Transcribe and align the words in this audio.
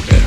H. 0.00 0.21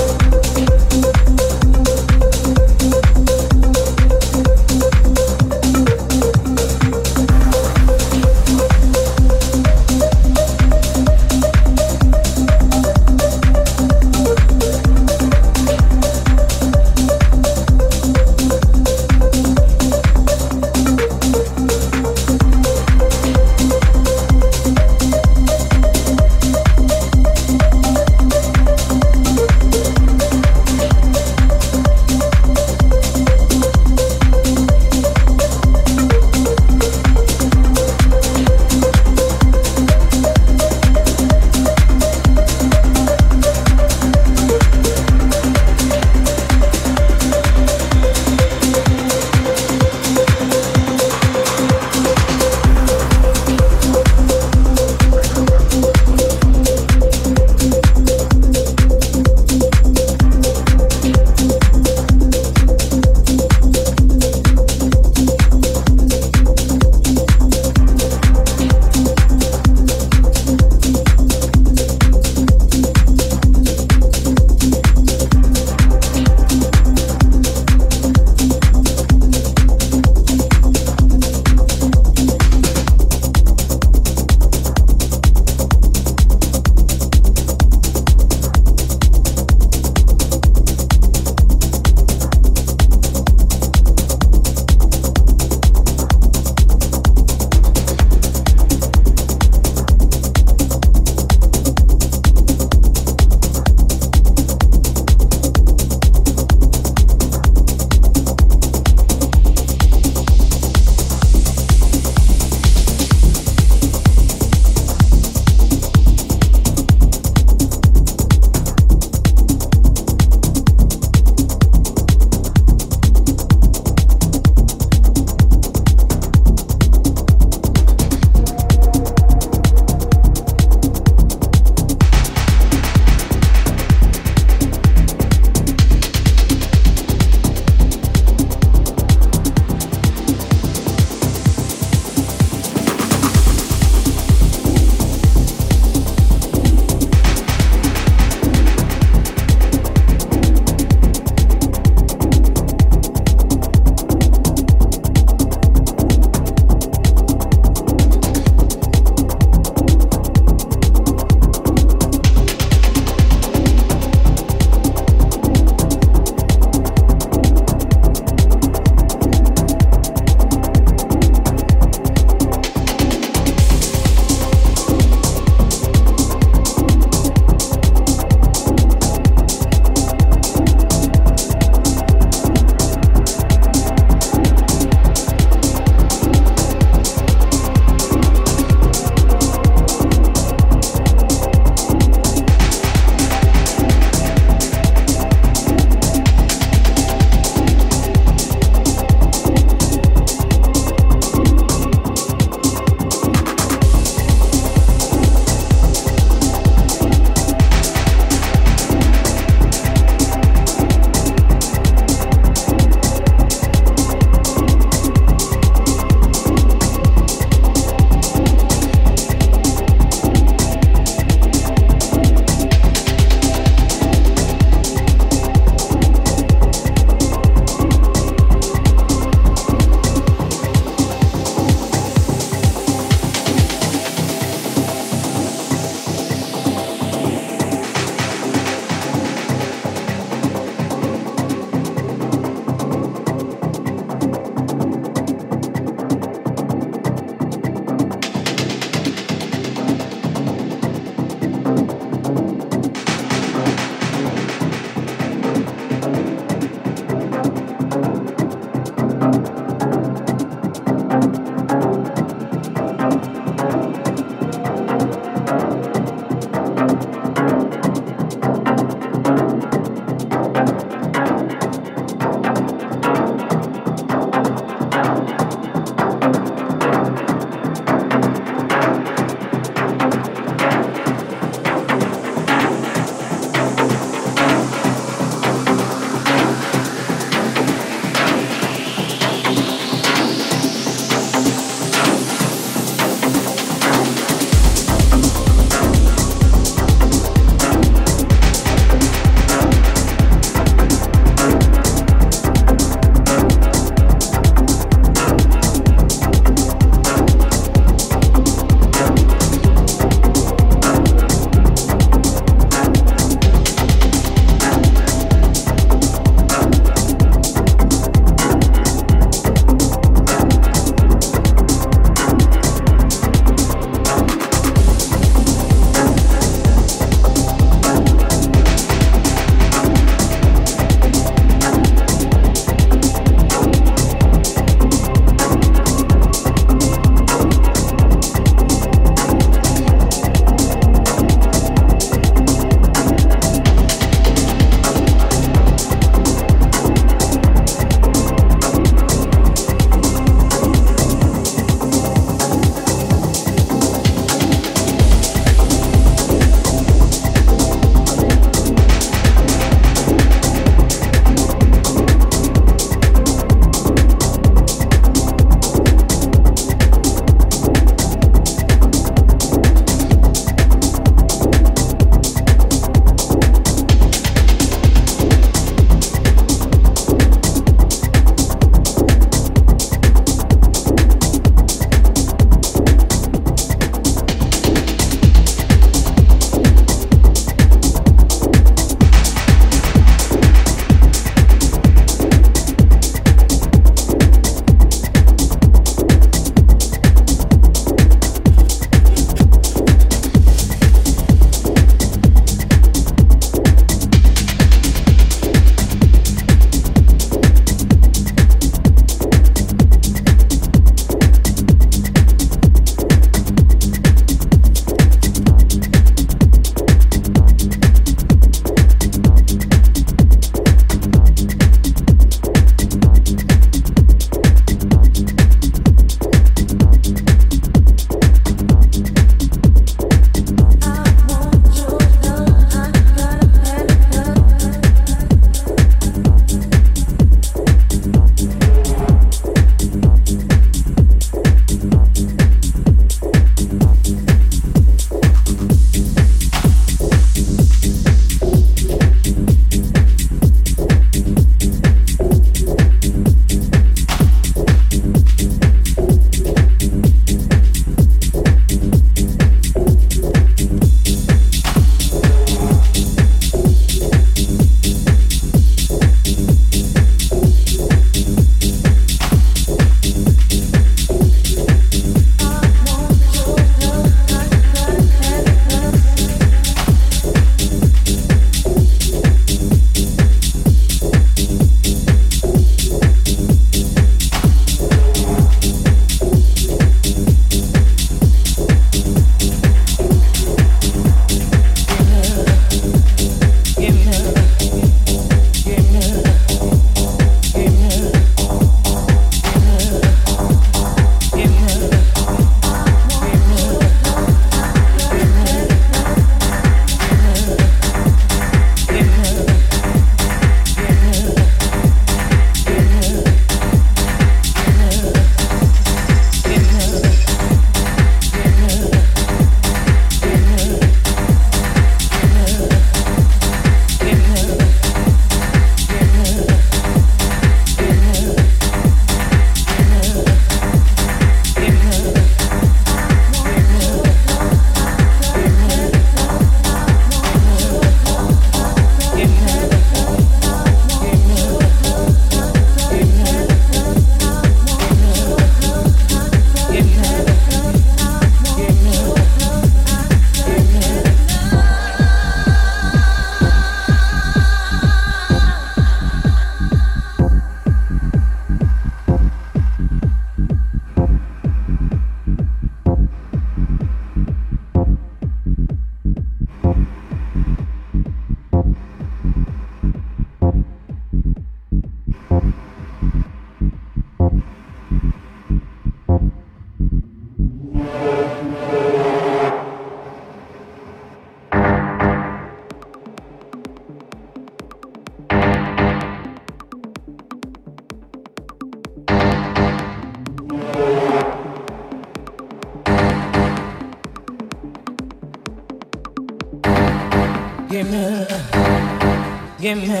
give 599.66 599.78
me, 599.78 600.00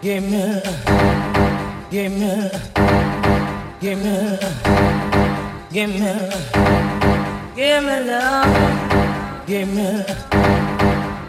give 0.00 0.22
me, 0.22 0.62
give 1.90 2.12
me, 2.12 2.50
give 3.80 3.98
me, 3.98 4.38
give 5.72 5.90
me, 5.90 6.12
give 7.56 7.82
me 7.82 7.96
love, 8.06 9.44
give 9.44 9.68
me, 9.74 10.04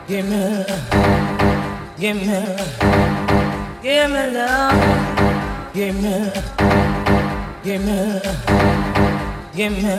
give 0.07 0.25
me, 0.29 0.65
give 1.97 2.15
me, 2.15 2.39
give 3.81 4.11
me 4.11 4.23
love, 4.37 4.81
give 5.73 5.95
me, 5.95 6.31
give 7.63 7.81
me, 7.81 8.21
give 9.55 9.71
me, 9.81 9.97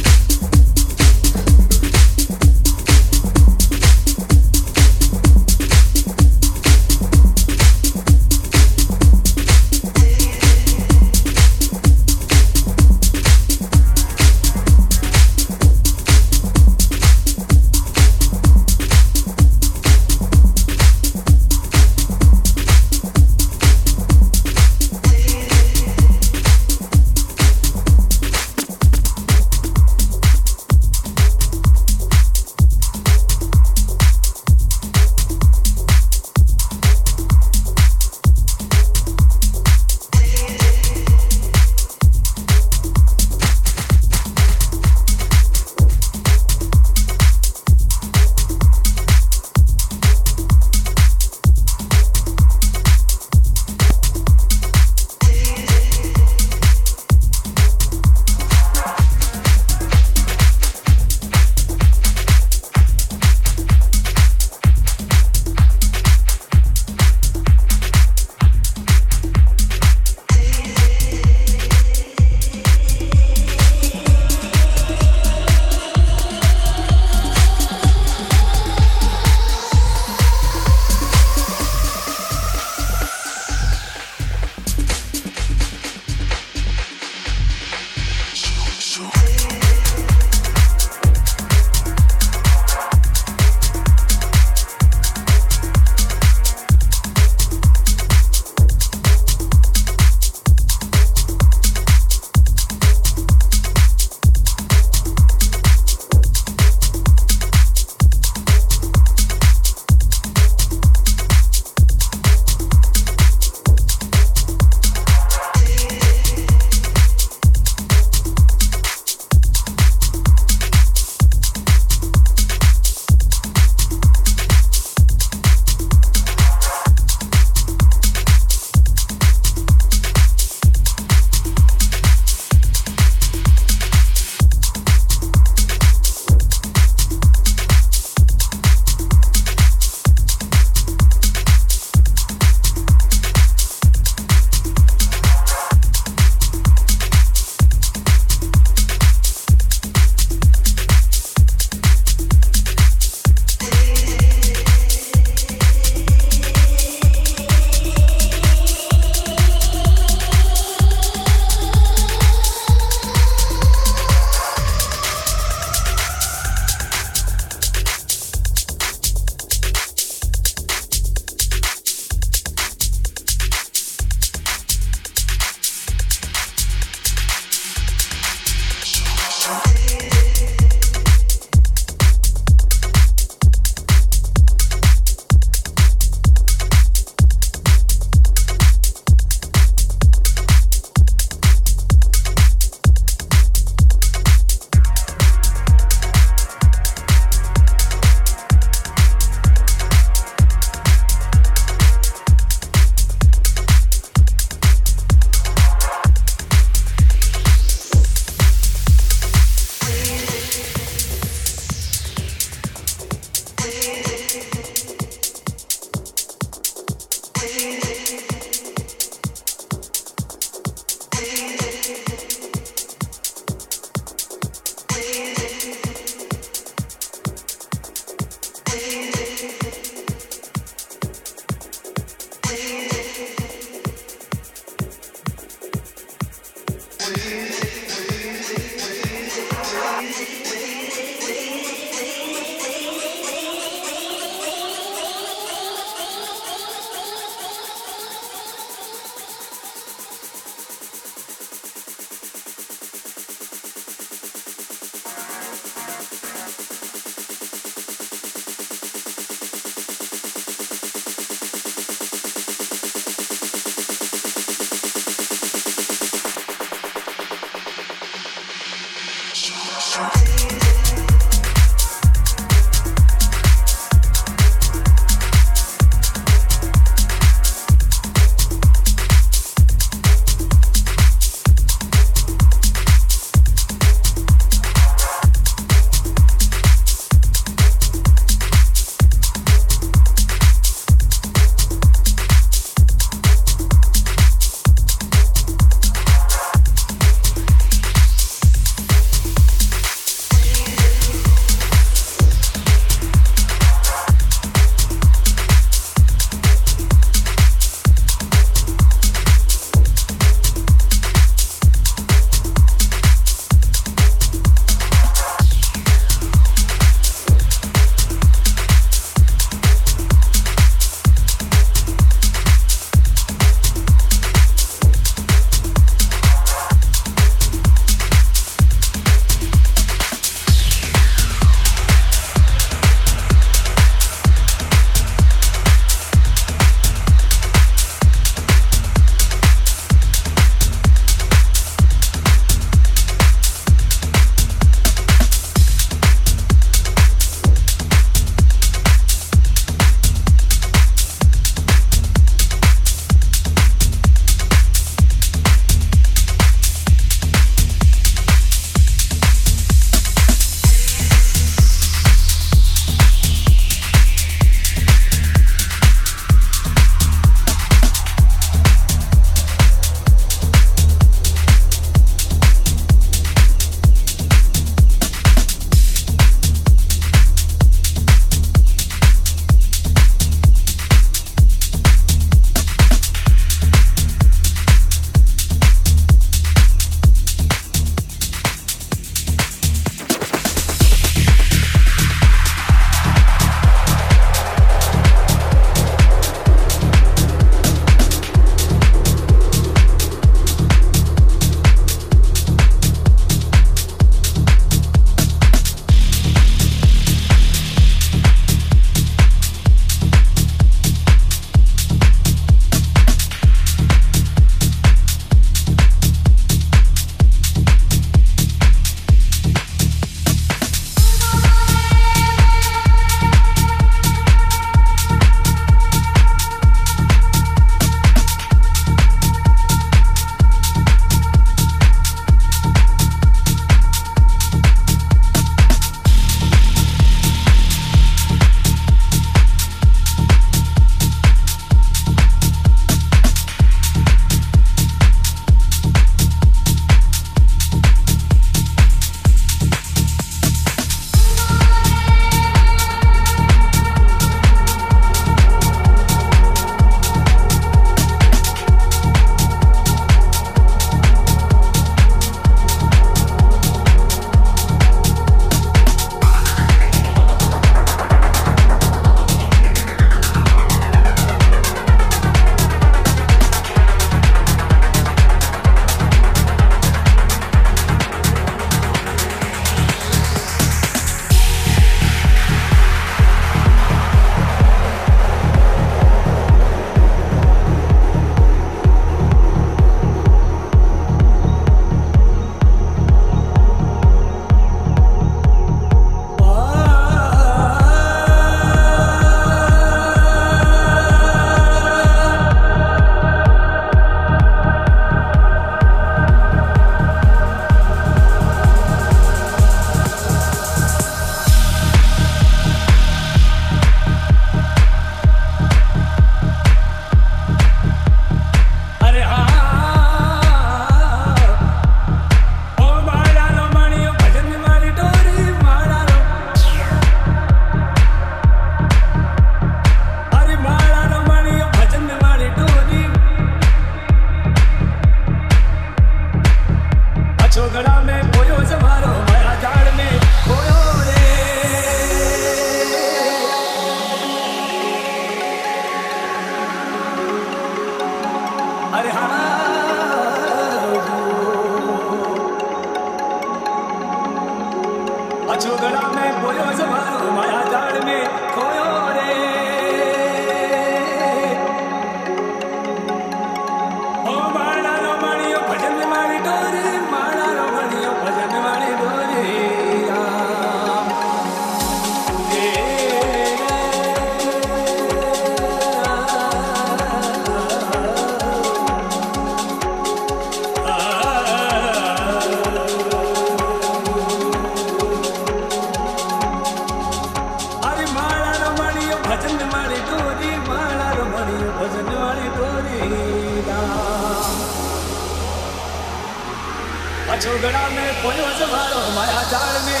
जोगड़ा 597.42 597.88
में 597.96 598.08
पोयो 598.22 598.48
जमारो 598.58 599.00
माया 599.16 599.42
जाल 599.52 599.74
में 599.86 600.00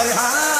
अरे 0.00 0.12
हाँ। 0.20 0.59